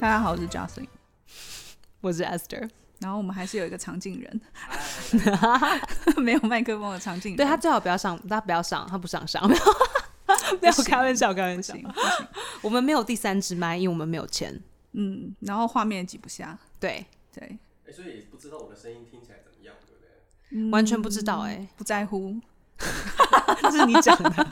[0.00, 0.90] 大家好，我是 j o s e l y n
[2.00, 2.70] 我是 Esther。
[3.00, 4.40] 然后我们还是有一个常进人，
[6.22, 7.36] 没有麦克风的常进人。
[7.36, 9.42] 对他最好不要上，他不要上，他不上上。
[10.62, 11.74] 没有，开玩笑，开玩笑。
[12.62, 14.62] 我们没有第三支麦，因为我们没有钱。
[14.92, 16.56] 嗯，然后画面挤不下。
[16.78, 17.04] 对
[17.34, 17.58] 对。
[17.88, 20.70] 哎，所以也不知道我的声音听起来怎么样，对不对？
[20.70, 22.36] 完全不知道，哎，不在乎。
[23.62, 24.46] 这是你讲的，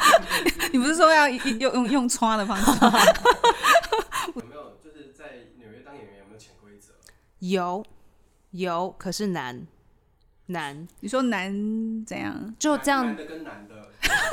[0.72, 2.70] 你不是说要用用用穿的方式？
[4.34, 6.92] 有没有就是在纽约当演员有没有潜规则？
[7.50, 7.84] 有。
[8.52, 9.66] 有，可是难
[10.46, 10.86] 难。
[11.00, 11.52] 你说难
[12.06, 12.54] 怎样？
[12.58, 13.04] 就这样。
[13.06, 13.90] 男的跟男的。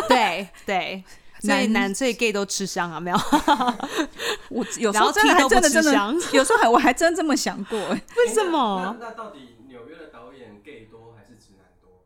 [0.07, 1.03] 对对，
[1.41, 2.99] 所以男所以 gay 都吃香啊？
[2.99, 3.17] 没有？
[4.49, 5.91] 我有时候真的真的真的，
[6.31, 7.77] 有时候还我还真这么想过。
[7.89, 8.95] 为什么？
[8.99, 12.05] 那到底纽约的导演 gay 多还是直男多？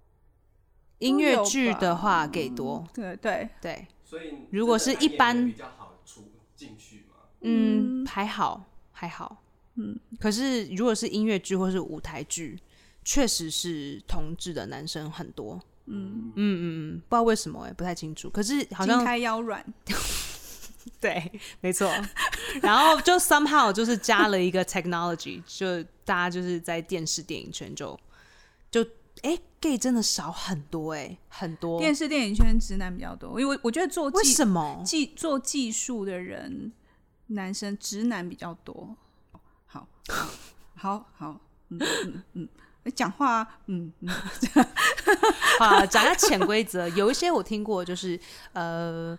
[1.00, 2.88] 音乐剧的话 gay 多。
[2.94, 3.88] 对对对。
[4.04, 7.16] 所以如果是一般比较好出进去嘛？
[7.42, 9.44] 嗯，还好还好。
[9.78, 12.60] 嗯，可是如果是音乐剧或是舞台剧，
[13.04, 15.62] 确实是同志的男生很多。
[15.86, 18.30] 嗯嗯嗯嗯，不知道为什么哎，不太清楚。
[18.30, 19.64] 可是好像开腰软，
[21.00, 21.90] 对，没错。
[22.62, 27.98] 然后就 somehow 就是加了一个 technology，就大家就是在电视电影圈就
[28.70, 28.84] 就
[29.22, 36.74] 哎 gay 真的少很多哎，很多电视电影圈直男比较多，因为我觉得做为什么技做技术的人
[37.28, 38.98] 男生直男比较多。
[40.76, 41.40] 好好，
[41.70, 42.50] 嗯嗯嗯，
[42.84, 44.10] 你讲话，嗯嗯，
[45.60, 48.20] 好，讲下潜规则，有一些我听过，就是
[48.54, 49.18] 呃，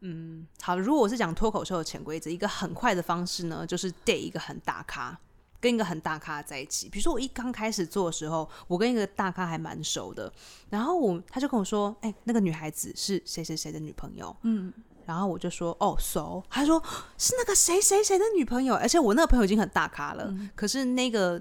[0.00, 5.18] 嗯，好，如果我是讲脱口秀的潜规则，一个很快的方式呢，就是 date 一个很大咖，
[5.60, 6.88] 跟一个很大咖在一起。
[6.88, 10.32] 比如说我一刚开始做的时候，我跟一个大咖还蛮熟的，
[10.68, 14.72] 然后我他就跟我说，哎，那个女孩子是谁谁谁的女朋友，嗯。
[15.08, 16.78] 然后我就说哦熟，他说
[17.16, 21.40] 是那个谁谁谁的女朋友，而且我那个朋友已经很大咖了，可是那个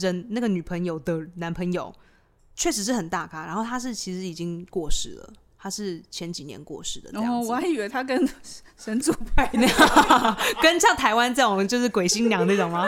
[0.00, 1.94] 人那个女朋友的男朋友
[2.56, 7.16] 确实是很大咖，然后他是其实已经过世了，他是前几年过世的。
[7.20, 8.28] 哦，我还以为他跟
[8.76, 12.84] 神主牌那样，跟像台湾这种就是鬼新娘那种吗？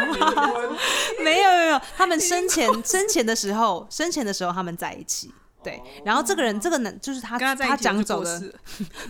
[1.22, 5.32] 没有没有，他们生前 生前的时候，生前的时候他们在一起。
[5.62, 8.41] 对，然后这个人，这个男就是他，他讲走的，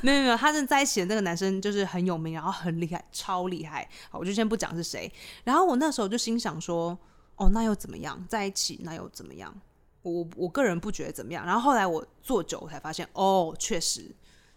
[0.01, 3.87] 没有没有，他正在一起的那个男生就是很有名，然后很厉害，超厉害。
[4.09, 5.12] 好，我就先不讲是谁。
[5.45, 6.99] 然后我那时候就心想说，
[7.37, 8.25] 哦，那又怎么样？
[8.27, 9.55] 在一起那又怎么样？
[10.01, 11.45] 我我个人不觉得怎么样。
[11.45, 14.11] 然后后来我做久，我才发现，哦，确实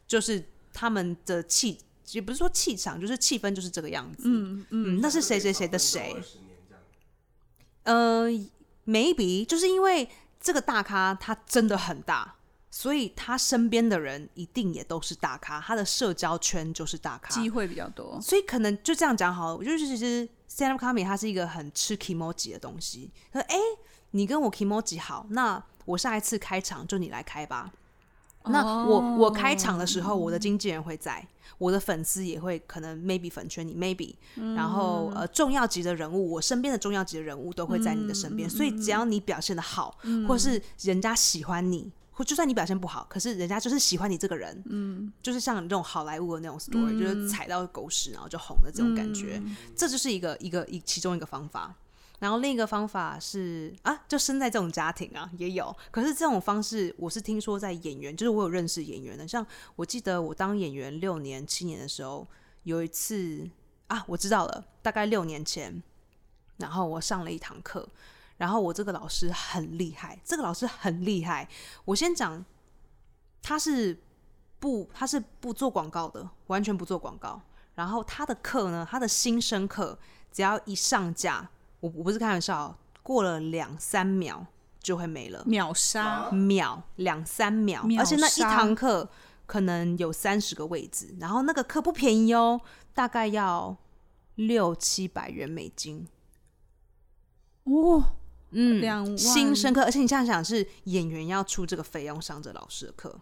[0.08, 1.78] 就是他们的气，
[2.12, 4.24] 也不是说气场，就是气氛就是这个样子。
[4.26, 6.16] 嗯嗯，那是谁谁谁的谁？
[7.84, 8.30] 呃
[8.86, 10.08] ，maybe 就是因为。
[10.40, 12.36] 这个大咖他真的很大，
[12.72, 19.58] 所以他身边的人一定也都是大咖，他的社交圈就是大咖，机会比较多，所以可能就这样讲好了。
[19.58, 23.12] 我就是其实 stand up comedy 它是一个很吃 emoji 的东西。
[23.32, 23.58] 他说：“哎，
[24.12, 27.72] 你跟我 emoji 好，那我下一次开场就你来开吧。
[28.46, 31.26] 那我我开场的时候，我的经纪人会在。”
[31.58, 34.16] 我的粉丝也会可能 maybe 粉圈你 maybe，
[34.56, 49.42] 然后呃重要级的人物，我身边的重要级的人物都会在你的身边，所以只要你表现的好，或是人家喜欢你，或就算你表现不好，可是人家就是喜欢你这个人，嗯，就是像这种好莱坞的那种 story，就是踩到狗屎然后就红的这种感觉，
[49.76, 51.76] 这就是一个一个一其中一个方法。
[52.20, 55.74] 然后另一个方法是啊，就生在这种家庭啊，也有。
[55.90, 59.26] 可是这种方式，我是听说在演员，就是我有认识演员的。
[59.26, 59.46] 像
[59.78, 62.28] 我记得我当演员六年、七年的时候，
[62.64, 63.50] 有一次
[63.88, 65.82] 啊，我知道了，大概六年前，
[66.58, 67.88] 然后我上了一堂课，
[68.36, 71.48] 然后我这个老师很厉害，这个老师很厉害。
[71.86, 72.44] 我先讲，
[73.42, 73.98] 他是
[74.60, 77.42] 不，他是不做广告的，完全不做广告。
[77.76, 79.98] 然后他的课呢，他的新生课，
[80.34, 81.50] 只要一上架。
[81.82, 84.46] 我我不是开玩笑，过了两三秒
[84.82, 89.10] 就会没了，秒杀，秒两三秒，而且那一堂课
[89.46, 92.60] 可能有三十个位置，然后那个课不便宜哦，
[92.94, 93.78] 大概要
[94.36, 96.08] 六七百元美金。
[97.64, 98.14] 哇，
[98.52, 103.18] 嗯，两新生课，而且你想想，是演员要出这个费用上这老师的课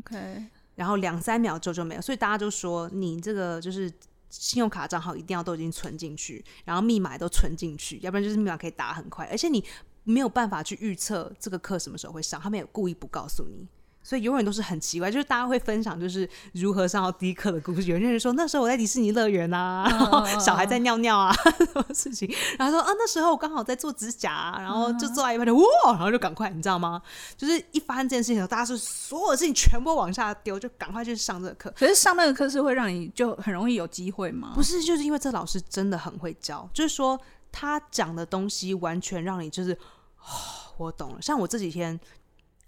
[0.00, 3.92] ，OK，然后两三秒之后就没有，所以大家就说你这个就是。
[4.30, 9.64] 信用卡账号一定要都已经存进去，然后密码都存进去，要不然就是密码可以打很快，而且你
[10.04, 13.66] 没有办法去预测这个课什么时候会上，他们也故意不告诉你，
[14.02, 17.82] 所以永远都是很奇怪，就是大家会分享就是如何上到第一课的故事。
[17.82, 27.02] 有些人说那时候我在迪士尼乐园啊，然后小孩在尿尿啊， 什么事情，然后说啊那时候我刚好在做指甲啊，然后就做到一半就哇，然后就赶快，你知道吗？
[27.36, 31.72] 就是一发生这件事情的时候，大家是所有的事情全部往下丢，就赶快去上这个课。
[31.76, 34.52] 可是上那个课是会让你就很容易有机会吗？
[34.54, 37.20] 不是，就是因为这老师真的很会教，就是说
[37.52, 40.30] 他讲的东西完全让你就是，哦，
[40.78, 41.20] 我懂了。
[41.20, 41.98] 像我这几天，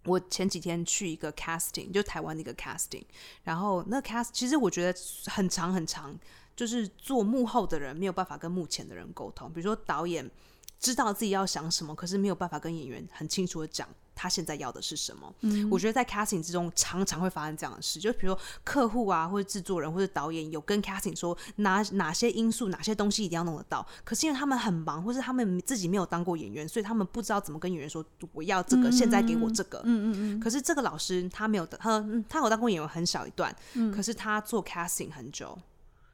[0.05, 3.05] 我前几天去一个 casting，就台湾的一个 casting，
[3.45, 6.19] 然后那 cast 其实我觉得很长很长，
[6.57, 10.31] 就是做幕后的人没有办法跟幕前的人沟通，比如说导演
[10.79, 13.87] 知道自己要想什么，可是没有办法跟演员很清楚的讲。
[14.21, 15.35] 他现在要的是什么？
[15.41, 29.81] 嗯，我觉得在 casting 之中常常会发生这样的事，就比如说客户啊，或者制作人或者导演有跟 casting 说哪哪些因素、哪些东西一定要弄得到，可是因为他们很忙，或是他们自己没有当过演员，所以他们不知道怎么跟演员说我要这个，现在给我这个。
[29.85, 30.41] 嗯嗯嗯。
[30.41, 35.59] 可是这个老师他没有，他嗯他有当过演员很小一段，嗯，可是他做 casting 很久，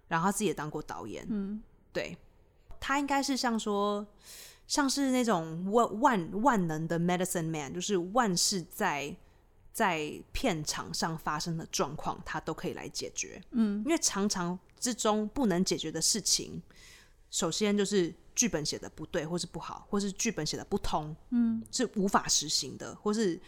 [0.06, 1.61] 然后他自己也当过导演，嗯，
[1.93, 2.17] 对，
[2.79, 4.06] 他应该是像说。
[4.66, 9.16] 像是那种万万万能的 medicine man，就是万事在
[9.72, 13.42] 在片场上发生的状况，他都可以来解决。
[13.52, 16.62] 嗯，因为常常之中不能解决的事情，
[17.30, 23.40] 首先就是剧本写的不对，或是不好，或是剧本写的不通，嗯，是无法实行的，或是。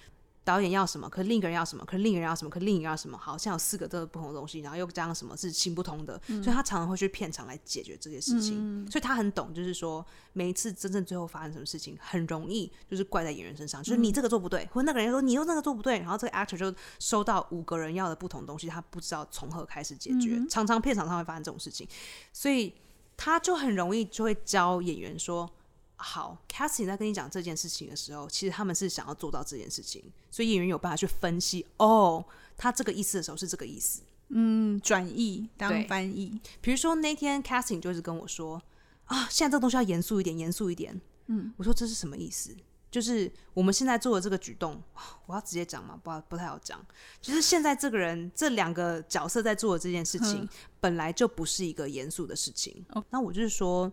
[0.45, 21.87] 导演要什么，可另一个人要什么，可另一个人要什么，可另一个人要什么，好像有四个都是不同的东西，然后又加上什么是行不通的，所以他常常会去片场来解决这些事情，所以他很懂，就是说每一次真正最后发生什么事情，很容易就是怪在演员身上，就是你这个做不对，或者那个人说你又那个做不对，然后这个 actor 就收到五个人要的不同东西，他不知道从何开始解决，常常片场上会发生这种事情，
[22.33, 22.73] 所以
[23.19, 25.51] 他就很容易就会教演员说。
[26.01, 30.01] 好，Cassie 在跟你讲这件事情的时候，其实他们是想要做到这件事情，
[30.31, 31.67] 所以演员有办法去分析。
[31.79, 32.25] 哦，
[32.57, 34.03] 他这个意思的时候是这个意思。
[34.29, 36.41] 嗯，转译当翻译。
[36.61, 38.63] 比如说那天 Cassie 就是跟我说
[39.07, 41.01] 啊，现在这个东西要严肃一点，严肃一点。
[41.27, 42.55] 嗯，我说这是什么意思？
[42.93, 44.81] 就是我们现在做的这个举动，
[45.27, 45.99] 我要直接讲吗？
[46.01, 46.81] 不，不太好讲。
[47.21, 50.49] 就是现在这个人这两个角色在做的这件事情，
[50.79, 52.85] 本来就不是一个严肃的事情。
[53.11, 53.91] 那我就是说。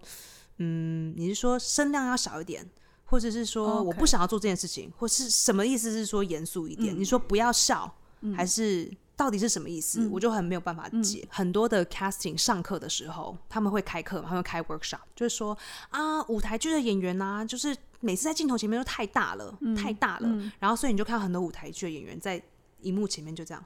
[0.57, 2.65] 嗯，你是说声量要小一点，
[3.05, 6.97] 或者是说我不想要做这件事情，或是什么意思是说严肃一点？
[6.97, 7.93] 你说不要笑，
[8.35, 10.07] 还是到底是什么意思？
[10.11, 11.27] 我就很没有办法解。
[11.29, 15.57] 很多的 casting 上课的时候，他们会开课，他们开 workshop，就是说
[15.89, 22.41] 啊，舞台剧的演员呐，就是每次在镜头前面都太大了，太大了，然后所以你就看到很多舞台剧的演员在
[22.81, 23.65] 荧幕前面就这样，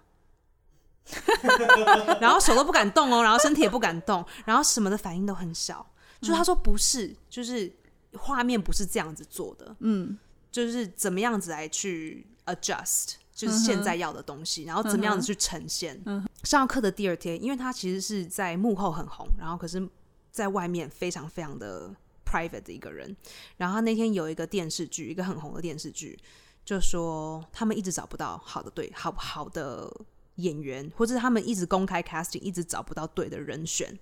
[2.22, 5.86] 然后手都不敢动哦，然后身体也不敢动，然后什么的反应都很小。
[6.22, 7.72] 就他说不是，就是
[8.14, 10.18] 画面不是这样子做的，嗯，
[10.52, 16.02] 就是怎么样子来去 adjust，就是现在要的东西，然后怎么样子去呈现。
[16.44, 19.88] 上课的第二天，因为他其实是在幕后很红，然后可是
[20.32, 21.96] 在外面非常非常的
[22.26, 23.16] private 的一个人。
[23.58, 26.18] 然后他那天有一个电视剧，一个很红的电视剧，
[26.66, 29.90] 就说他们一直找不到好的对好好的
[30.36, 33.98] 演员，或者他们一直公开 casting，一直找不到对的人选。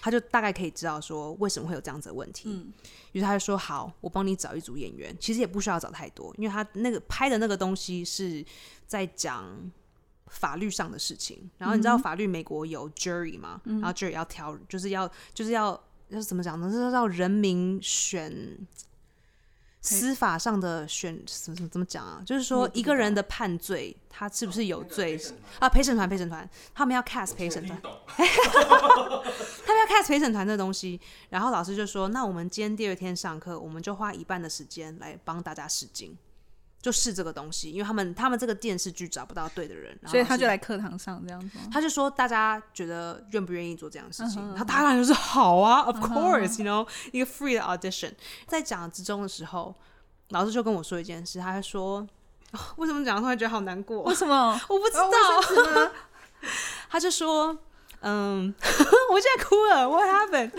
[0.00, 2.66] 他就大概可以知道说为什么会有这样子的问题，
[3.12, 8.44] 于是他就说：“好，我帮你找一组演员，其实也不需要找太多，因为他那个拍的那个东西是
[8.86, 9.46] 在讲
[10.28, 11.50] 法律上的事情。
[11.58, 13.60] 然后你知道法律美国有 jury 吗？
[13.64, 16.70] 然后 jury 要挑，就是要就是要要怎么讲呢？
[16.70, 18.58] 是要人民选。”
[19.82, 22.22] 司法上的选怎么怎么讲啊？
[22.26, 25.18] 就是说一个人的判罪，他是不是有罪
[25.58, 25.68] 啊？
[25.68, 31.00] 陪审团，陪审团，他们要 cast 陪审团， 他们要 cast 陪审团这东西。
[31.30, 36.16] 然后老师就说：“那我们今天第二天上课，我们就花一半的时间来帮大家试镜。”
[36.82, 41.58] 就试这个东西，因为他们他们这个电视剧找不到对的人，所以他就来课堂上这样子。
[41.70, 44.54] 他就说大家觉得愿不愿意做这样的事情？
[44.54, 48.12] 他当然就是好啊，Of course，you know，一个 free 的 audition。
[48.46, 49.74] 在讲之中的时候，
[50.30, 52.06] 老师就跟我说一件事，他说
[52.76, 54.02] 为什么讲突然觉得好难过？
[54.04, 54.58] 为什么？
[54.68, 55.92] 我不知道。
[56.88, 57.58] 他就说，
[58.00, 58.54] 嗯，
[59.12, 59.86] 我现在哭了。
[59.86, 60.52] What happened？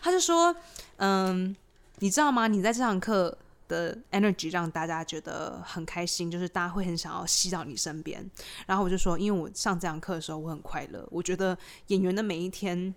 [0.00, 0.56] 他就说，
[0.96, 1.54] 嗯，
[1.98, 2.46] 你知道吗？
[2.46, 3.36] 你在这堂课。
[3.68, 8.28] 的 energy 让大家觉得很开心，就是大家会很想要吸到你身边。
[8.66, 11.56] 然后我就说，因为我上这堂课的时候我很快乐，我觉得
[11.88, 12.94] 演员的每一天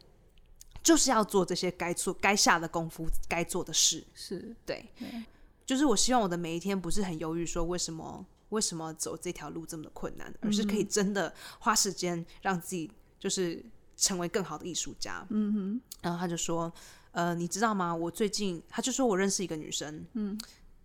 [0.81, 4.05] 就是要做这些该做、该下的功夫、该做的事。
[4.13, 4.85] 是对，
[5.65, 13.63] 就是我希望我的每一天不是很犹豫，说为什么为什么走这条路这么的困难，而是可以真的花时间让自己就是
[13.97, 15.25] 成为更好的艺术家。
[15.29, 15.81] 嗯哼。
[16.01, 16.71] 然后他就说，
[17.11, 17.93] 呃，你知道吗？
[17.93, 20.39] 我最近他就说我认识一个女生，嗯。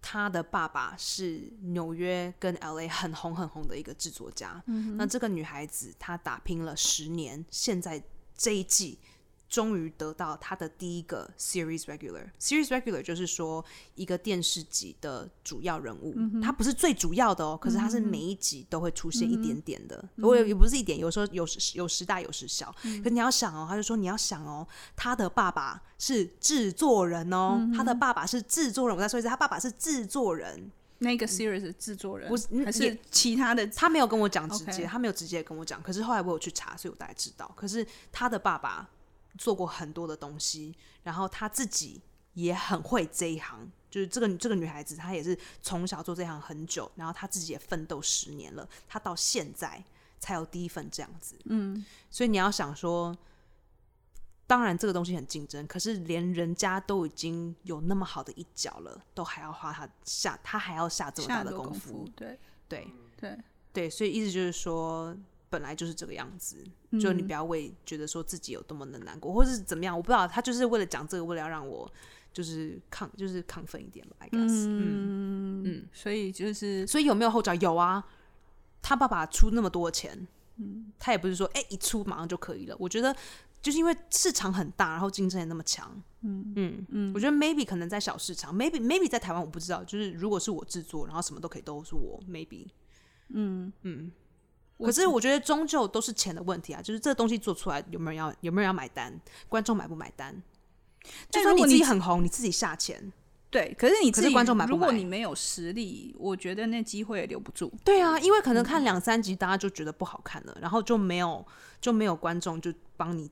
[0.07, 4.63] 他的爸爸是纽约跟 L A 很红很红的一个制作家。
[4.99, 8.03] 那这个女孩子她打拼了十年，现在
[8.37, 8.99] 这一季
[9.49, 12.31] 终于得到他的第一个 series regular。
[12.41, 20.05] series regular 就是说一个电视集的主要人物，他不是最主要的哦，可是他是每一集都会出现一点点的。
[20.17, 22.75] 我也也不是一点，有时候有时有时大有时小。
[23.03, 28.97] 可你要想哦，他就说你要想哦，他的爸爸是制作人哦，他的爸爸是制作人。
[28.97, 30.71] 我再说一次，他爸爸是制作人。
[30.99, 33.67] 那个 series 的制作人不是还是其他的？
[33.67, 35.83] 他没有跟我讲直接他没有直接跟我讲。
[35.83, 37.53] 可是后来我有去查，所以我大概知道。
[37.57, 38.89] 可是他的爸爸
[39.39, 42.01] 做过很多的东西，然后他自己
[42.35, 43.71] 也很会这一行。
[43.91, 49.81] 就是这个这个女孩子，她也是从小做这行很久，然后她自己也奋斗十年了，她到现在
[50.19, 51.37] 才有第一份这样子。
[51.45, 53.17] 嗯，所以你要想说，
[54.49, 62.37] 当然这个东西很竞争，可是连人家都已经有那么好的一脚了，都还要花他下，他还要下这么大的功夫夫，，对
[62.69, 62.89] 对。
[63.17, 63.39] 对，
[63.73, 65.17] 对，所以意思就是说，
[65.51, 66.65] 本来就是这个样子，
[67.01, 71.91] 就你不要为觉得说自己有多么的难过，或者是怎么样，我不知道，他就是为了讲这个，为了要让我
[72.33, 77.55] 就是亢，就是亢奋一点吧，I guess，嗯嗯，所以就是所以有没有后脚？
[77.55, 78.05] 有啊，
[78.83, 83.15] 他爸爸出那么多钱，嗯，他也不是说哎、一出马上就可以了，我觉得。
[83.65, 86.53] 就是因为市场很大，然后竞争也那么强，嗯。
[86.55, 92.67] 嗯嗯，我觉得 maybe 可能在小市场，maybe maybe 在台湾我不知道，就是如果是我制作，然后什么都可以都是我，maybe，
[94.79, 100.43] 可是我觉得终究都是钱的问题啊，就是这个东西做出来有没有人要有没有人要买单，观众买不买单？
[101.31, 103.13] 就算你自己很红，你自己下钱，
[103.51, 107.73] 对，可是你自己观众买不如果你没有实力，我觉得那机会也留不住。
[107.85, 111.47] 对啊，因为可能看两三集大家就觉得不好看了，然后就没有
[111.81, 113.31] 就没有观众就帮你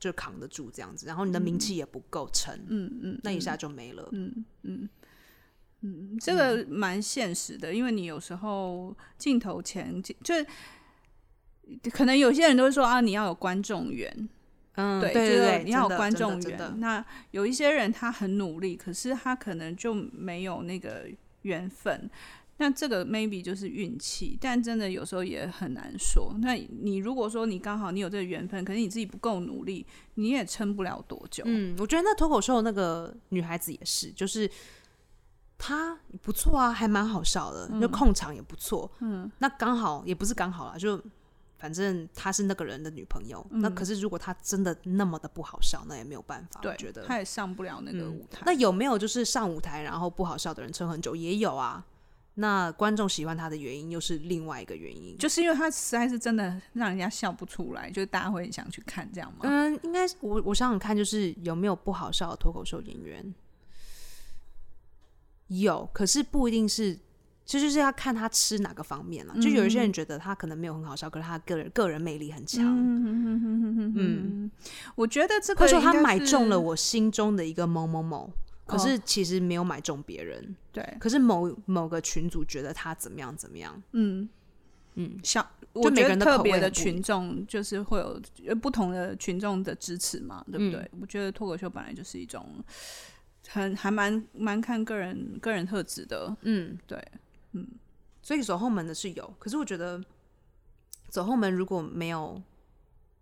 [0.00, 4.88] 就扛得住这样子，然后你的名气也不够成，嗯嗯，那一下就没了，嗯嗯
[5.82, 10.44] 嗯这个蛮现实的，因为你有时候镜头前就是
[11.92, 14.28] 可能有些人都会说啊，你要有观众缘，
[14.74, 16.80] 嗯，对，对就是对，你要有观众缘。
[16.80, 21.06] 那有一些人他很努力，可是他可能就没有那个
[21.42, 22.10] 缘分。
[22.58, 26.32] 那这个 maybe 就是运气，但真的有时候也很难说。
[26.38, 31.42] 那你如果说你刚好你有这个缘分，可是你自己不够努力，你也撑不了多久。
[31.46, 34.48] 嗯，我觉得那脱口秀那个女孩子也是，就是
[35.58, 38.88] 她不错啊，还蛮好笑的，就控场也不错。
[39.00, 41.02] 嗯，那刚好也不是刚好啦，就
[41.62, 43.46] 反正她是那个人的女朋友。
[43.50, 46.60] 那可是如果她真的那么的不好笑，那也没有办法。
[46.60, 47.04] 对我觉得。
[47.04, 48.42] 他也上不了那个舞台。
[48.44, 51.14] 那有没有就是上舞台然后不好笑的人撑很久？
[51.14, 51.86] 也有啊。
[52.34, 55.16] 那观众喜欢他的原因又是另外一个原因。
[55.18, 59.40] 就是因为他实在是真的让人家笑不出来，就是大家会很想去看这样吗？
[59.42, 63.32] 嗯，应该我我想想看，就是有没有不好笑的脱口秀演员？
[65.46, 66.98] 有，可是不一定是，
[67.52, 74.50] 这就是要看他吃哪个方面了、就有一些人觉得他可能没有很好笑，可是他个人个人魅力很强，嗯，
[74.94, 78.32] 我觉得这或者说他买中了我心中的一个某某某，
[78.64, 84.26] 可哦是其实没有买中别人，对，可是某某个群主觉得他怎么样怎么样，嗯
[84.94, 90.80] 嗯，像我觉得每个人的特别的群众就是会有呃不同的群众的支持嘛，对不对？
[90.94, 92.64] 嗯我觉得脱口秀本来就是一种
[93.48, 96.98] 很还蛮蛮看个人个人特质的，嗯，对，
[97.52, 97.66] 嗯
[98.22, 100.00] 所以走后门的是有，可是我觉得
[101.08, 102.40] 走后门如果没有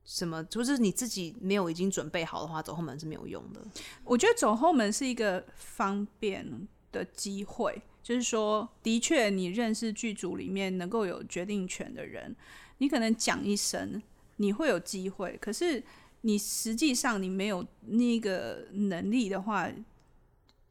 [0.05, 3.61] 什么，就是你自己没有已经准备好的话，走后门是没有用的。
[4.05, 12.37] 我觉得走后门是一个方便的机会，就是说，的确，你认识剧组里面能够有决定权的人，
[12.79, 14.03] 你可能讲一声，
[14.37, 15.39] 你会有机会。
[15.41, 15.83] 可是
[16.23, 19.71] 你实际上你没有那个能力的话，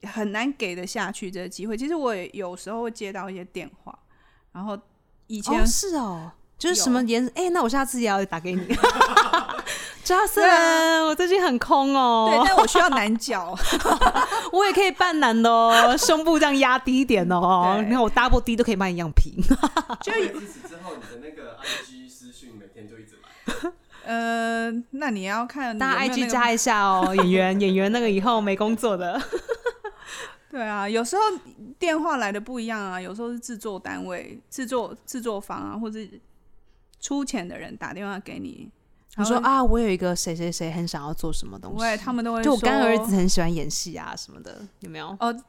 [0.04, 1.78] 很难给得下去这个机会。
[1.78, 3.98] 其实我也有时候会接到一些电话，
[4.52, 4.78] 然后
[5.28, 8.66] 以前、哦，是哦，就是什么颜哎、那我下次也要打给你。
[8.74, 9.56] 对啊
[10.26, 13.56] Justin，、我最近很空哦，对，但我需要男角。
[14.52, 17.76] 我也可以扮男的哦， 胸部这样压低一点哦。
[17.76, 19.32] 对你看我 double D 都可以扮一样平。
[20.02, 23.72] 就自此之后，你的那个 IG 私讯每天就一直来。
[24.04, 29.22] 呃，那你要看你大家 IG 加一下哦，演员演员那个以后没工作的。
[30.50, 31.22] 对啊，有时候
[31.78, 36.00] 电话来的不一样啊，有时候是制作单位、制作制作方啊，或者
[37.00, 38.70] 出钱的人打电话给你，
[39.18, 45.16] 你说啊，我有一个谁谁谁很想要做什么东西，不会，他们都会就我干儿子很喜欢演戏啊什么的，有没有？
[45.20, 45.44] 哦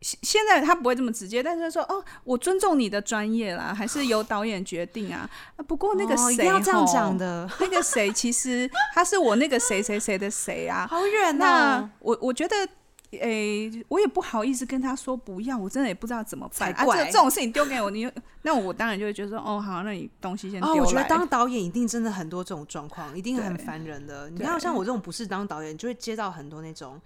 [0.00, 5.26] 现现在他不会这么直接，但是说哦，我尊重你的专业啦，还是由导演决定啊。
[5.56, 10.86] 啊不过那个哦一谁、定要这样吼讲，的，那个谁其实他是我那个谁谁谁的谁啊。
[10.90, 11.90] 好远那哦。
[12.00, 12.54] 我我觉得
[13.18, 16.84] 诶、我也不好意思跟他说不要，我真的也不知道怎么办啊。
[16.84, 18.10] 这这种事情丢给我，你
[18.42, 20.74] 那我当然就会觉得说，哦，好，那你东西先丢。
[20.74, 24.28] 我觉得当导演一定真的很多这种状况，一定很烦人的。
[24.30, 27.00] 你看，像我这种不是当导演，就会接到很多那种。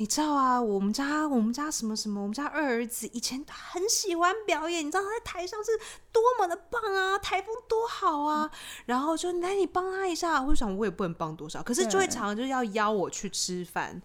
[0.00, 5.72] 你知道啊，我们家我们家什么什么，我们家二儿子以前很喜欢表演，你知道他在台上是
[6.10, 8.50] 多么的棒啊，台风多好啊，
[8.86, 14.00] 然后就来你帮他一下，我就想我也不能帮多少，可是就会常常就是要邀我去吃饭，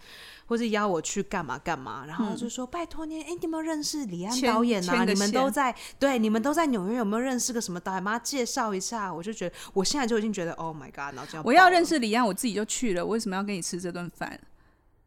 [0.48, 5.06] 或者邀我去干嘛干嘛，然后就说、拜托你，哎、你有没有认识李安牵导演啊？
[5.06, 8.04] 你们都在对，你们都在纽约，有没有认识个什么导演？
[8.04, 14.38] 妈介绍一下，我就觉得我现在就已经觉得，Oh my god，我要认识李安，我自己就去了，我为什么要跟你吃这顿饭？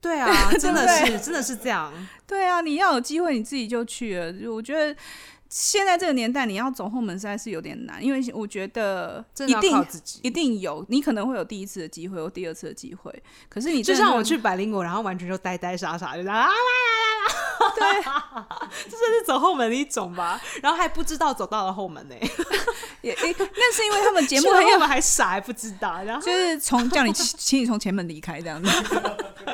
[0.01, 1.93] 对啊， 真的是真的是这样。
[2.27, 4.33] 对啊，你要有机会，你自己就去了。
[4.33, 4.95] 就我觉得
[5.49, 9.85] 现在这个年代，你要走后门实在是有点难，因为我觉得真的要
[10.23, 13.23] 一定有，你可能会有第一次的机会，有第二次的机会。
[13.49, 16.49] 可是你就像我去百灵果，然后完全就呆呆傻傻，就这样啊
[17.75, 18.03] 对，
[18.85, 20.41] 这真是走后门的一种吧。
[20.63, 22.15] 然后还不知道走到了后门呢、
[23.03, 28.71] 也，诶那是因为他们节目去了很有，后门还傻还不知道，然后就是从叫你请你从前门离开这样子。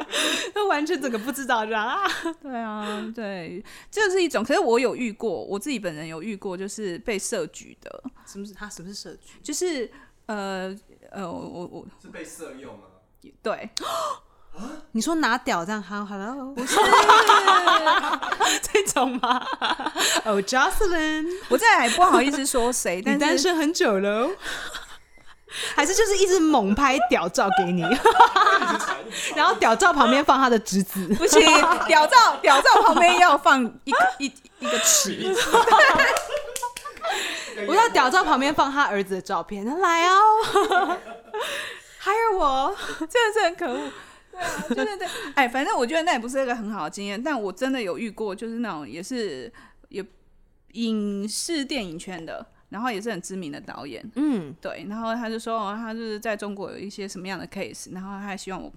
[0.55, 2.03] 就完全整个不知道这样啊。
[2.43, 4.45] 对啊，对，这是一种。
[4.45, 9.39] 可是我有遇过，我自己本人有遇过，就是被设局的，什么是他什么是设局？
[9.43, 9.91] 就是
[10.27, 10.75] 呃
[11.11, 12.85] 呃，我我我是被色诱吗？
[13.43, 13.71] 对，
[14.93, 16.77] 你说拿屌这样哈 hello 不是
[18.63, 19.45] 这种吗？
[20.25, 24.31] 哦、Jocelyn，我这还不好意思说谁，你但是单身很久了哦。
[25.75, 27.83] 还是就是一直猛拍屌照给你，
[29.37, 31.41] 然后屌照旁边放他的侄子，不行，
[31.87, 35.35] 屌照屌照旁边要放一个一一个尺，
[37.69, 40.99] 我要屌照旁边放他儿子的照片，来哦
[42.03, 43.91] ，hire 我，真的是很可恶。
[44.35, 49.53] 对啊，对对对，哎，反正我觉得那也不是一个很好的经验，但我真的有遇过，就是那种也是
[49.91, 50.05] 也
[50.73, 58.73] 影视电影圈的，然后也是很知名的导演，嗯，对，然后他就说，哦，他就是在中国有一些什么样的 case，然后他还希望我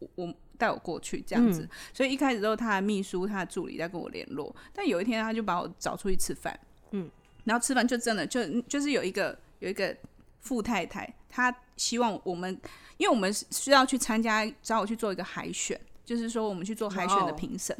[0.00, 7.10] 我我带我过去这样子，所以一开始都是他的秘书、他的助理在跟我联络，但有一天他就把我找出去吃饭，嗯，
[7.44, 9.96] 然后吃饭就真的就就是有一个有一个
[10.40, 12.52] 富太太，她希望我们，
[12.98, 17.74] 因为我们是需要去参加，找我去做一个海选，就是说我们去做海选的评审。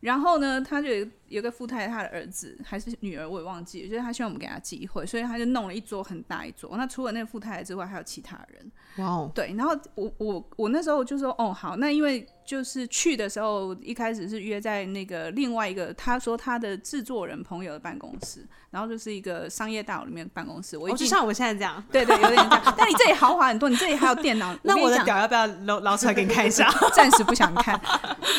[0.00, 0.88] 然后呢，他就
[1.32, 6.76] 有有个富太太，她的儿子还是女儿，我也忘记了，就是他希望我们给他机会，所以他就弄了一桌很大一桌。
[6.76, 8.70] 那除了那个富太太之外，还有其他人。
[8.98, 20.76] 哇哦，对，然后我我我那时候就说，哦，好，那因为就是去的时候，一开始是约在那个另外一个，他说他的制作人朋友的办公室，然后就是一个商业大楼里面的办公室。
[20.76, 22.74] 我一进，我就像我们现在这样，对对，有点这样。
[22.76, 24.54] 但你这里豪华很多，你这里还有电脑。
[24.62, 26.70] 那我的屌要不要捞捞出来给你看一下？
[26.94, 27.80] 暂时不想看，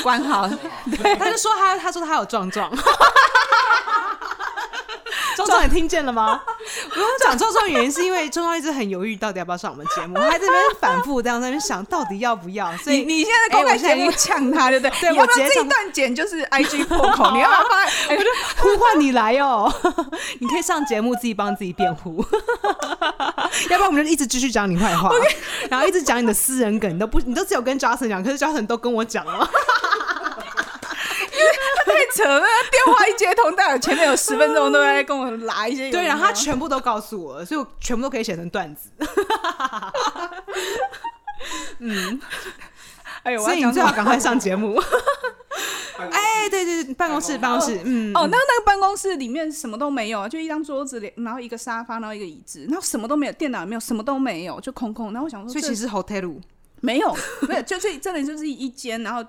[0.03, 0.47] 关好。
[1.17, 2.71] 他就说他他说他有壮壮。
[5.35, 6.39] 壮壮，你听见了吗？
[6.95, 12.71] 我讲壮壮的原因是因为壮壮一直很犹豫，到底要不要上我们节目，他还在那边反复这样在那边想，到底要不要。
[12.77, 14.99] 所以你你现在公开节目呛他，对不对？
[15.01, 17.31] 对你要不要这一段剪就是 IG 破口？
[17.31, 17.83] 你要不要发？
[18.13, 19.73] 我就呼唤你来哦，
[20.39, 22.23] 你可以上节目自己帮自己辩护，
[23.69, 25.09] 要不然我们就一直继续讲你坏话，
[25.69, 29.49] 然后一直讲你的私人梗，你都不，你都只有跟 Justin 讲，可是 Justin 都跟我讲了。
[32.15, 32.45] 太扯了！
[32.71, 38.89] 电话一接通，大概前面有十分钟都在跟我拉一些对，然后他全部都告诉我了，所以我全部都可以写成段子。
[41.79, 42.19] 嗯
[43.23, 43.71] 哎呦，我所以你？
[43.71, 44.75] 最好赶快上节目。
[45.97, 55.13] 哎， 哎，对对对，办公室，办公室，嗯，哦，那那个办公室里面什么都没有啊，就一张桌子，然后一个沙发，然后一个椅子，然后什么都没有，电脑也没有，什么都没有，就空空。
[55.13, 56.41] 然后我想说，这所以其实 hotel
[56.81, 57.15] 没有，
[57.47, 59.23] 没有，就是真的就是一间，然后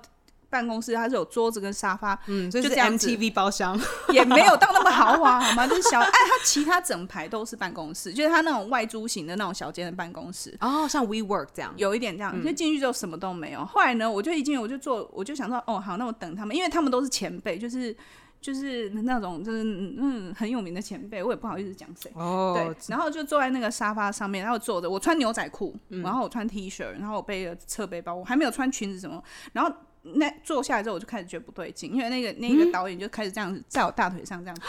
[0.55, 3.77] 办公室它是有桌子跟沙发，嗯，所以就是这样子 MTV 包厢，
[4.09, 5.67] 也没有到那么豪华，好吗？
[5.67, 10.55] 就是小，哎，它其他整排都是办公室，就是它那种外租型的那种小间的办公室。
[10.61, 13.65] 哦，像 WeWork 这样，有一点这样，就进去之后什么都没有。
[13.65, 17.95] 后来呢，我就一进我就坐，我就想说，哦，好，那我等他们，因为他们都是前辈，就是
[18.39, 22.11] 就是那种就是嗯很有名的前辈，我也不好意思讲谁。
[22.15, 29.21] 哦对，然后就坐在那个沙发上面，然后坐着，我穿牛仔裤，然后我穿 T 恤，然后我背着侧背包，我还没有穿裙子什么。
[29.53, 29.71] 然后
[30.13, 34.67] 那坐下来之后，我就开始觉得不对劲，因为那个那个导演就开始这样子在我大腿上这样打。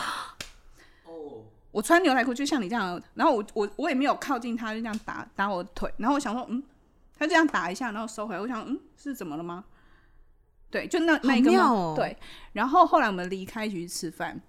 [1.04, 6.62] 哦，我穿牛仔裤就像你这样，然后我我我也没有靠近他，就这样打打我的腿，然后我想说，嗯，
[7.18, 9.64] 他这样打一下，然后收回来，我想，嗯，是怎么了吗？
[10.70, 11.94] 对，就那那一个妙哦。
[11.96, 12.16] 对，
[12.52, 14.40] 然后后来我们离开一起去吃饭，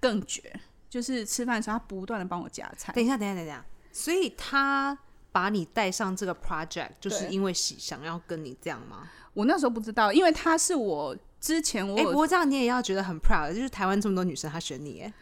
[0.00, 4.96] 更绝，就是吃饭的时候他不断的帮我夹菜，等一下，等一下，等一下，所以他
[5.32, 9.08] 把你带上这个 project，就是因为喜想要跟你这样吗？
[9.34, 15.12] 我那时候不知道，因为他是我之前我哎、有、不过这样你也要觉得很 proud，就是台湾这么多女生，她选你，哎，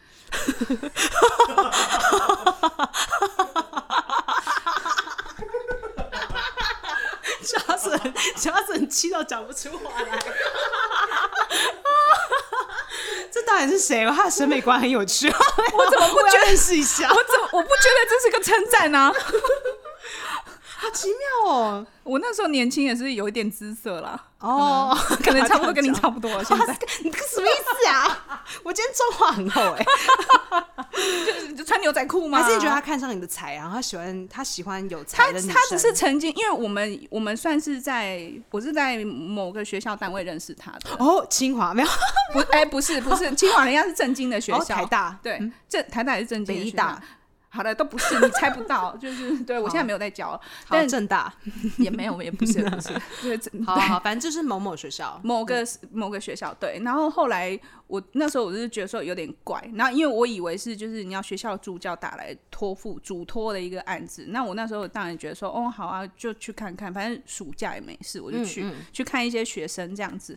[7.43, 10.19] 加森，加森气到讲不出话来。
[13.31, 14.05] 这到底是谁？
[14.05, 15.27] 他的审美观很有趣，
[15.73, 17.09] 我怎么不觉得认识一下？
[17.09, 19.11] 我怎么我不觉得这是个称赞呢？
[20.77, 21.87] 好奇妙哦！
[22.03, 26.43] 我那时候年轻也是有一点姿色啦，哦，可能差不多 跟你差不多了。
[26.43, 28.45] 现在你这个什么意思啊？
[28.63, 29.85] 我今天妆化很厚哎、
[31.49, 32.41] 就 就穿牛仔裤吗？
[32.41, 35.33] 还是你觉得他看上你的才，然后他喜欢他喜欢有他才？
[35.33, 41.87] 他只是曾经，因为我们我们算是在我是在某个学校单位认识他的，哦，清华没有
[42.33, 47.01] 不哎、不是不是，清华人家是正经的学哦校，台大对，这台大也是正经的学校北医大。
[47.53, 50.39] 好的，都不是，你猜不到，就是对我现在没有在教，好
[50.69, 51.31] 但正大，
[51.77, 52.89] 也没有，也不是，不是，
[53.21, 55.19] 对，这好好，反正就是某某学校。
[55.23, 70.35] 某个某个学校对，然后后来我那时候我是觉得说有点怪，然后因为我以为是就是你要学校助教打来托付嘱托的一个案子，那我那时候当然觉得说哦好啊，就去看看，反正暑假也没事，我就去、去看一些学生这样子。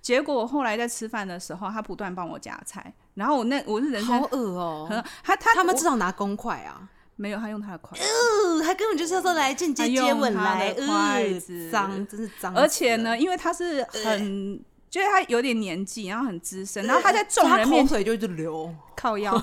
[0.00, 12.52] 结果后来在吃饭的时候，他不断帮我夹菜，然后我那我是人好生恶哦、很他他他们至少拿公筷啊，没有他用他的筷子，呃，他根本就是要说来间接接吻来，筷呃子脏，真是脏。
[12.56, 14.60] 而且呢，因为他是很。
[14.88, 19.40] 就是他有点年纪，然后很资深，然后他在众人面前口水就一直流，靠腰， 我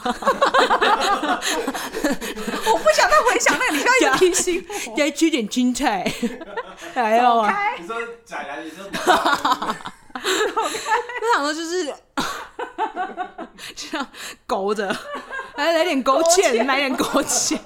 [2.78, 4.96] 不想再回想那个，你不要一直提醒我。
[4.96, 6.12] 该吃点青菜。
[6.94, 8.84] 还有啊，你说假牙，你说
[10.16, 11.94] 我想说就是
[13.76, 14.08] 这样
[14.48, 14.88] 勾着，
[15.56, 17.60] 来来点勾芡，来点勾芡。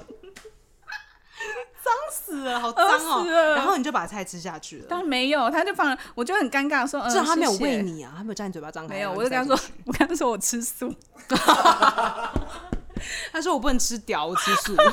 [1.88, 3.24] 脏死了，好脏哦
[3.56, 4.86] 然后你就把菜吃下去了。
[4.88, 8.94] 当然没有，他就放了，我就很尴尬说，嗯，至少他没有喂，你啊，他没有叫你嘴巴张开。
[8.94, 10.94] 没有，我就跟他说 我跟他说我吃素，
[13.32, 14.74] 他说我不能吃屌，我吃素。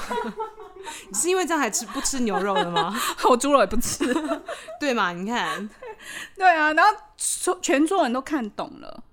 [1.10, 2.96] 你是因为这样还吃不吃牛肉的吗？
[3.28, 4.06] 我猪肉也不吃。
[4.80, 5.12] 对嘛？
[5.12, 5.68] 你看，
[6.36, 9.04] 对啊，然后全全桌人都看懂了，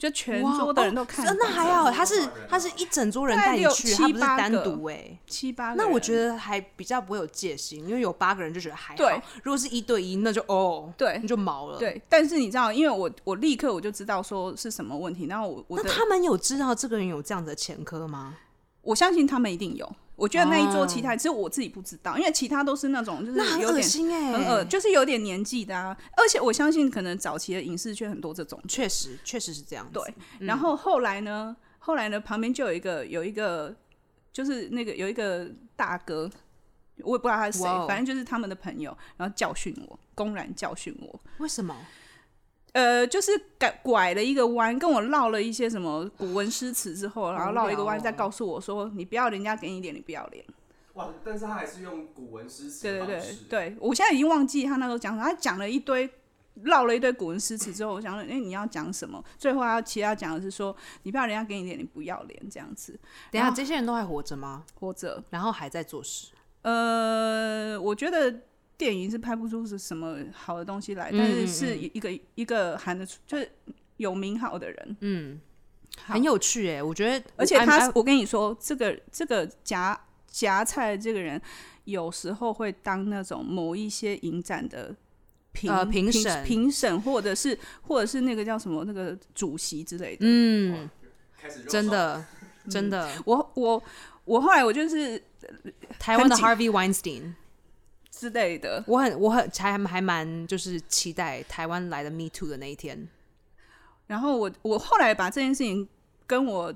[0.00, 5.18] 就全桌的人都看那还好，他是他是一整桌人带你去，他不是单七八个独哎。
[5.26, 5.76] 七八个。
[5.76, 8.96] 那我觉得还比较不会有戒心，因为有八个人就觉得还好。
[8.96, 18.36] 对，如果是一对一，那就哦，对你就毛了。，对，但是你知道，因为我我立刻我就知道说是什么问题，然后我我那他们有知道这个人有这样子的前科吗？
[18.80, 19.92] 我相信他们一定有。
[20.20, 25.96] 我觉得那一桌哦其他，其实我自己不知道，因为其他都是那种就是有点心哎、很恶，就是有点年纪的啊。
[26.14, 28.62] 而且我相信，可能早期的影视圈很多这种。
[28.68, 29.92] 确实确实是这样子。
[29.94, 30.14] 对，
[30.46, 33.74] 然后后来呢，后来呢，旁边就有一个有一个，
[34.30, 36.30] 就是那个有一个大哥，
[36.98, 41.20] 我也不知道他是谁反正就是他们的朋友，然后教训我，公然教训我。
[41.38, 41.74] 为什么？
[42.72, 50.44] 呃，就是拐拐了一个弯，跟我唠了一些什么古文诗词之后，然后绕一个弯，再告诉我说：“你不要人家给你一点，你不要脸。
[50.94, 56.08] 哇，但是他还是用古文诗”词对对对对，我现在已经忘记他那时候讲什么，他讲了一堆。
[56.64, 59.24] 唠了一堆古文诗词之后，我想说，哎、你要讲什么？
[59.38, 62.98] 最后他其实要讲的是说，你不要人家给你一点，你不要脸这样子，
[63.30, 64.64] 等下这些人都还活着吗？
[64.74, 66.32] 活着然后还在做事？
[66.62, 68.42] 呃，我觉得
[68.80, 73.46] 电影是拍不出是什么好的东西来，但是是一一个一个喊得出，就是
[73.98, 75.38] 有名号的人，嗯，
[76.02, 81.38] 好很有趣哎、我觉得，而且他我跟你说，这个这个夹夹菜的这个人，
[81.84, 84.96] 有时候会当那种某一些影展的
[85.52, 86.44] 评呃评评审。
[86.44, 90.20] 评审，或者是或者是那个叫什么那个主席之类的。
[90.20, 90.88] 嗯，
[91.38, 92.24] 开始就真的
[92.70, 93.82] 真的，我我
[94.24, 95.22] 我后来我就是
[95.98, 97.34] 台湾的很 Harvey Weinstein，
[98.20, 103.08] 之类的，我很我很还还蛮就是期待台湾来的 Me Too 的那一天。
[104.08, 105.88] 然后我我后来把这件事情
[106.30, 106.72] 跟我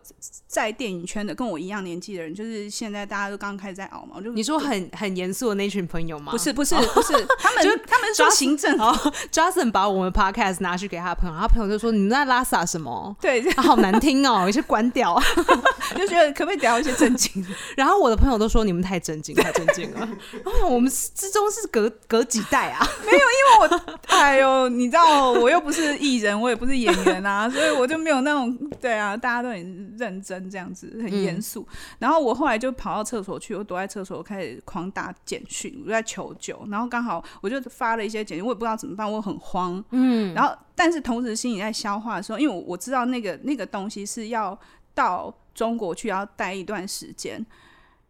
[0.49, 6.33] 在电影圈的跟我一样年纪的人，就是现在大家都刚开始在熬嘛，我就你说很很严肃的那群朋友吗？
[6.33, 8.93] 不是不是不是， 他们就他们是说行政哦
[9.31, 13.15] ，Jason 把我们 Podcast 拿去给他的朋友，他朋友就说：“你们在拉萨什么？
[13.21, 15.17] 对，啊、好难听哦，有些关掉。
[15.97, 20.01] 就觉得可不可以聊一些正经的？” 然后我的朋友都说：“你们太正经，太正经了。”
[20.45, 22.85] 然后我们之中是隔隔几代啊？
[23.07, 31.67] 没有，因为我哎呦，你知道我又不是艺人，我也不是演员啊，所以我就没有那种对啊，大家都很认真这样子，很严肃。
[31.99, 36.61] 然后我后来就跑到厕所去，我躲在厕所开始狂打简讯，我就在求救。
[36.71, 39.85] 然后刚好我就发了一些简讯，我也不知道怎么办，我很慌。
[39.91, 44.59] 嗯，然后但是同时心里在消化的时候，因为我我知道那个那个东西是要
[44.95, 47.45] 到中国去要待一段时间。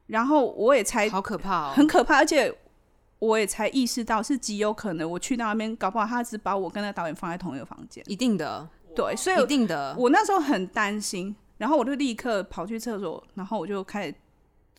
[0.06, 1.72] 然后我也才好可怕哦！
[1.74, 2.54] 很可怕，而且
[3.20, 8.04] 我也才意识到是极有可能我去到那边，搞不好他只把我跟那个导演放在同一个房间。
[8.06, 9.94] 一定的，对，所以一定的。
[9.98, 14.14] 我那时候很担心，然后我就立刻跑去厕所，然后我就开始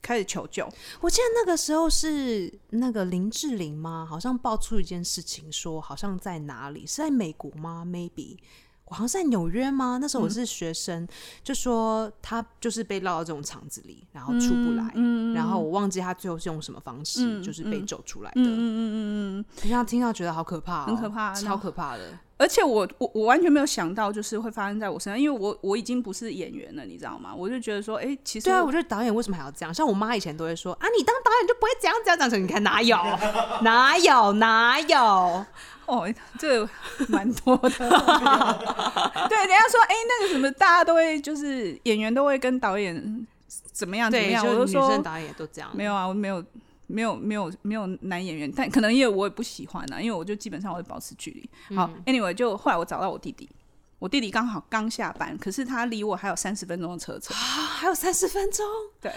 [0.01, 0.67] 开始求救。
[1.01, 4.05] 我记得那个时候是那个林志玲吗？
[4.09, 6.85] 好像爆出一件事情，说好像在哪里？
[6.85, 8.37] 是在美国吗？Maybe。
[8.85, 9.97] 我好像是在纽约吗？
[9.99, 11.07] 那时候我是学生，
[11.43, 14.91] 就说他就是被落到这种场子里，然后出不来，
[15.33, 18.41] 然后我忘记他最后是用什么方式，就是被走出来的。
[18.41, 22.03] 嗯嗯嗯嗯嗯，这样听到觉得好可怕，很可怕，超可怕的。
[22.37, 27.33] 而且我我我完全没有想到，就是会发生在我身上，因为我我已经不是演员了，你知道吗？
[27.33, 29.73] 我就觉得说，哎，其实对啊，我觉得导演为什么还要这样？
[29.73, 32.97] 像我妈以前都会说啊，你当导演就不会这样这样讲成，你看哪有
[33.61, 35.45] 哪有 哪有。
[35.85, 36.67] 哦， 这
[37.07, 37.69] 蛮多的。
[37.69, 43.27] 对，人家说，哎，那个什么，大家都会，就是演员都会跟导演
[43.71, 44.45] 怎么样怎么样。
[44.45, 45.69] 我都说，导演都这样。
[45.73, 46.43] 没有啊，我没有，
[46.87, 51.75] 没有，没有，没有男演员，但可能因为我也不喜欢啊，因为我就基本上会保持距离。
[51.75, 53.49] 好，anyway，就后来我找到我弟弟，
[53.99, 58.65] 我弟弟刚好刚下班，可是他离我还有三十分钟的车程啊，还有三十分钟。
[59.01, 59.11] 对，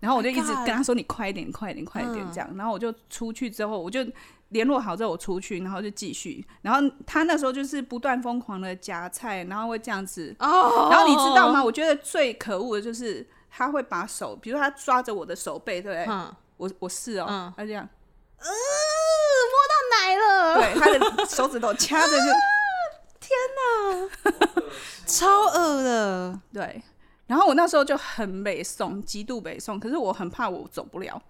[0.00, 4.06] 然后我就一直跟他说：“你快一点，快一点，快一点。”这样，然后我就出去之后，我就。
[4.50, 6.46] 联络好之后，我出去，然后就继续。
[6.62, 10.34] 然后他那时候就是不断疯狂的夹菜，然后会这样子。
[10.38, 10.88] 哦。
[10.90, 11.62] 然后你知道吗？
[11.62, 16.14] 我觉得最可恶的就是他会把手，比如他抓着我的手背，对不对？
[16.14, 16.34] 嗯。
[16.56, 17.86] 我我是哦，他这样。
[18.38, 18.48] 嗯，
[19.52, 20.54] 摸到奶了。
[20.54, 22.24] 对，他的手指头掐着就。
[23.18, 24.62] 天哪！
[25.06, 26.40] 超恶的。
[26.52, 26.82] 对。
[27.26, 31.20] 然后我那时候就很北宋，极度北宋，可是我很怕我走不了。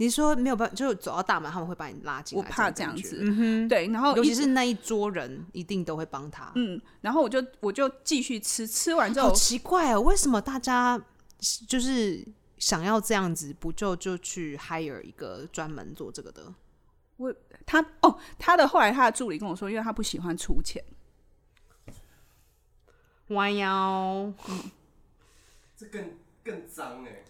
[0.00, 2.42] 你说没有办法，就走到大门，他们会把你拉进来。
[2.42, 6.50] 我怕这样子，嗯哼，对，然后尤其是那一桌人，一定都会帮他。
[6.54, 10.98] 嗯，然后我就我就继续吃，吃完之后，好奇怪哦，为什么大家
[11.68, 16.54] 就是想要这样子，不就就去 hire 一个专门做这个的？
[17.18, 17.34] 我
[17.66, 20.82] 他哦，他的后来他的助理跟我说，因为他不喜欢出钱。
[23.28, 24.70] 弯腰，嗯，
[25.76, 27.22] 这更更脏哎。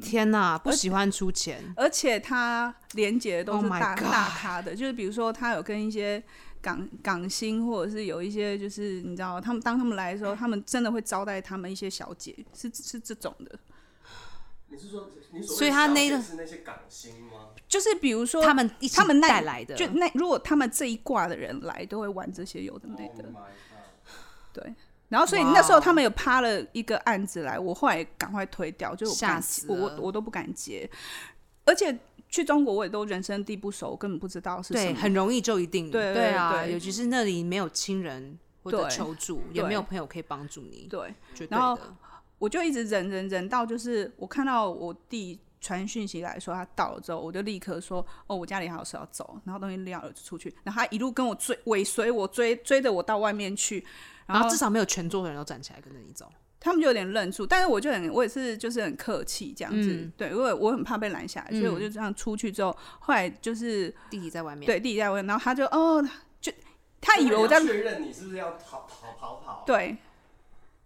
[0.00, 6.22] 天呐，不喜欢出钱，而且他连接的都是大大咖的，就是比如说他有跟一些
[6.62, 13.58] 港港星，或者是有一些就是你知道，他们当他们来的时候，他们真的会招待他们一些小姐，是是这种的。
[14.68, 15.10] 你是说，
[15.42, 17.50] 所以他那个是那些港星吗？
[17.68, 23.24] 就是比如说他们他们带来的，就那如果他们这一挂的人来，都会玩这些有的没的，
[24.52, 24.74] 对。
[25.14, 30.90] 然后，所以那时候他们有趴了一个案子来，我后来赶快推掉，就吓死我，我都不敢接。
[31.64, 31.96] 而且
[32.28, 40.88] 去中国我也都人生地不熟，根本不知道是什么，很容易就一定对对啊，尤其是那里没有亲人或者求助，也没有朋友可以帮助你。
[40.90, 41.14] 对，
[41.48, 41.78] 然后
[42.40, 53.86] 我就一直忍忍忍到，就是我看到我弟传讯息来说他到了之后，我就立刻说：“哦，我家里还有事要走，然后东西撂了就出去。”然后他一路跟我追尾随我追追着我到外面去。
[54.26, 57.46] 然后至少没有全桌的人都站起来跟着你走，他们就有点愣住。
[57.46, 66.02] 但是我就很，我也是就是很客气这样子，对，因为我很怕被拦下来，所以我就这样出去之后，后来就是弟弟在外面，对，弟弟在外面，然后他就哦，
[66.40, 66.52] 就
[67.00, 69.96] 他以为我在确认你是不是要逃逃跑跑，对。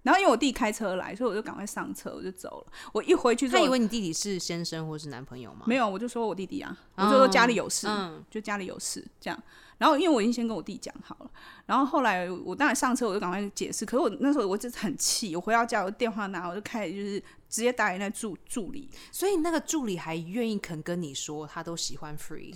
[0.08, 2.72] 然后因为我弟开车来，所以我就赶快上车，我就走了。
[2.94, 5.64] 我一回去，他以为你弟弟是先生或是男朋友吗？
[5.66, 7.86] 没有，我就说我弟弟啊，我就说家里有事，
[8.30, 9.38] 就家里有事这样。
[9.76, 11.30] 然后因为我已经先跟我弟讲好了，
[11.66, 13.84] 然后后来我当然上车，我就赶快解释。
[13.84, 18.88] 可是我那时候我真的很气，我回到家，我电话拿，我就开始就是直接打给那助助理。
[19.12, 22.54] 所以那个助理还愿意肯跟你说，他都喜欢 free。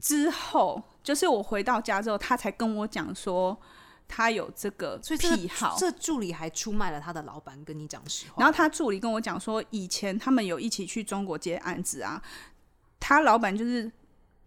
[0.00, 3.54] 之后就是我回到家之后，他才跟我讲说
[4.10, 5.76] 他有这个癖好。
[5.78, 8.34] 这助理还出卖了他的老板，跟你讲实话。
[8.42, 12.20] 然后他助理跟我讲说，以前他们有一起去中国接案子啊，
[12.98, 13.90] 他老板就是。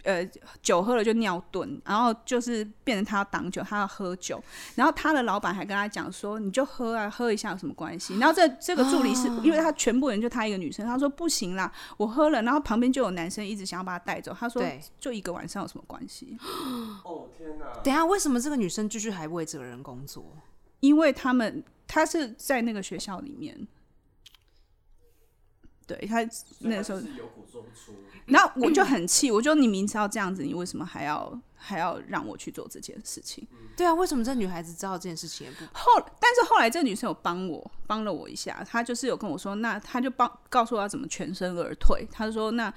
[0.03, 0.23] 呃，
[0.61, 4.41] 酒喝了就尿遁，然后就是变成他要挡酒，他要喝酒，
[4.75, 8.17] 然后他的老板还跟他讲说，你就喝啊，喝一下有什么关系？
[8.19, 14.61] 然后这这个助理是因为他全部人就他一个女生，他说不行啦，我喝了，然后旁边就有男生一直想要把他带走，他说
[14.99, 16.37] 就一个晚上有什么关系？
[17.03, 17.65] 哦天哪！
[17.83, 20.25] 等下为什么这个女生继续还为这个人工作？
[20.81, 23.67] 因为他们他是在那个学校里面。
[25.85, 26.27] 对他
[26.59, 27.93] 那个时候有苦说不出，
[28.27, 33.47] 然后我就很气，我就你明知道这样子，你为什么还要还要让我去做这件事情？
[33.75, 35.91] 对啊，为什么这女孩子知道这件事情也不后？
[36.19, 42.07] 但是后来这女生有帮我帮了我一下，她就是有跟我说，那她就帮告诉我要怎么全身而退。
[42.11, 42.73] 她就说，那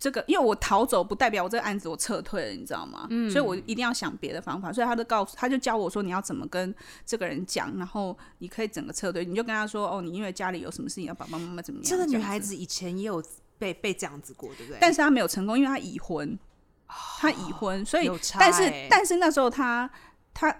[0.00, 3.06] 这个，因为我逃走不代表我这个案子我撤退了，你知道吗？
[3.10, 4.72] 嗯，所以我一定要想别的方法。
[4.72, 11.86] 所以他就告诉，他就教我说你要怎么跟这个人讲，然后你可以整个撤退，你就跟他说哦，你因为家里有什么事情要爸爸妈妈怎么样。
[11.86, 13.22] 这个女孩子以前也有
[13.58, 14.78] 被被这样子过，对不对？
[14.80, 16.38] 但是她没有成功，因为她已婚，
[17.18, 19.90] 她已婚，所以但是欸但是那时候他
[20.32, 20.56] 他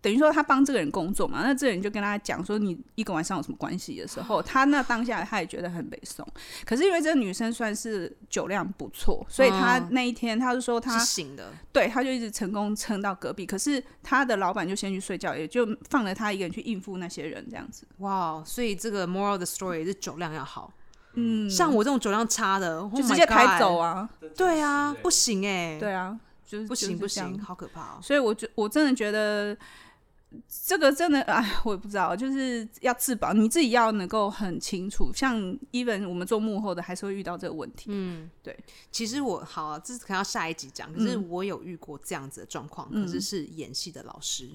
[0.00, 6.26] 等于说他帮这个人工作嘛，那这个人就跟他讲说你一个晚上有什么关系的时候，他那当下他也觉得很北宋，
[6.64, 17.86] 可是因为这个女生算是酒量不错，所以他嗯那一天他就说他是醒的，对，他就一直成功撑到隔壁，可是他的老板就先去睡觉，也就放了他一个人去应付那些人这样子。
[17.98, 18.42] 哇！
[18.44, 20.72] 所以这个 moral 的 story 是酒量要好。
[21.14, 23.76] 嗯，像我这种酒量差的，就 oh 直接开走。
[23.76, 24.08] 啊！
[24.36, 25.40] 对啊，不行。
[25.42, 27.98] 行哎、对啊，就是不行不行，好可怕哦。
[28.00, 29.56] 所以我觉我真的觉得
[30.66, 35.10] 这个真的，哎，我也不知道，就是要自保，你自己要能够很清楚。
[35.14, 35.40] 像
[35.72, 37.86] even 我们做幕后的，还是会遇到这个问题。
[37.88, 38.54] 嗯，对。
[38.92, 40.92] 其实我好、啊，这是可能要下一集讲。
[40.92, 44.50] 可是嗯我有遇过这样子的状况，可是是演戏的老师，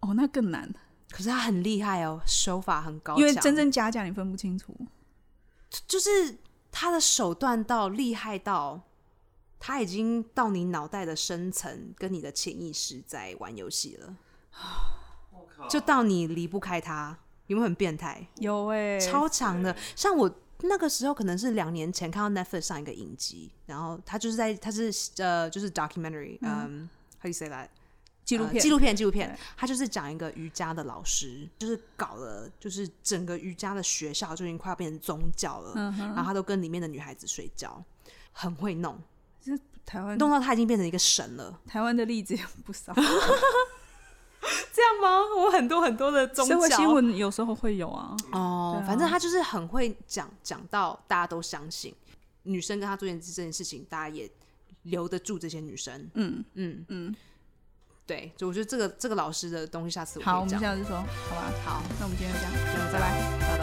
[0.00, 0.68] 哦，那更难，
[1.10, 4.74] 可是他很厉害哦，手法很高，因为真真假假你分不清楚。
[5.86, 6.38] 就是
[6.72, 8.80] 他的手段到厉害到，
[9.60, 15.03] 他已经到你脑袋的深层，跟你的潜意识在玩游戏了，我靠！
[15.68, 18.26] 就到你离不开他，有没有很变态？
[18.36, 20.30] 有哎、超长的，像我
[20.62, 26.88] 那个时候可能是两年前看到 Netflix 上一个影集，然后他就是在他是呃就是 documentary，嗯、
[27.18, 27.68] how do you say that？
[28.24, 37.84] 纪录片，呃纪录片，纪录片，他就是讲一个瑜伽的老师，就是搞了，就是整个瑜伽的学校就已经快要变成宗教了，嗯然后他都跟里面的女孩子睡觉，
[38.32, 38.98] 很会弄，
[39.42, 41.60] 就是台湾弄到他已经变成一个神了。
[41.66, 42.94] 台湾的例子也不少，
[44.74, 45.20] 这样吗？
[45.36, 48.16] 我很多很多的宗社会教新闻有时候会有啊。
[48.32, 51.94] 哦，啊反正他就是很会讲，讲到大家都相信，
[52.42, 54.28] 女生跟他做这件这件事情，大家也
[54.82, 56.10] 留得住这些女生。
[56.14, 57.14] 嗯嗯，嗯，
[58.04, 60.58] 对，就我觉得这个这个老师的东西，下次我好，我们。
[60.58, 61.52] 下次说，好吧？
[61.64, 63.04] 好，那我们今天就这样，就这样拜拜。
[63.40, 63.53] 拜拜。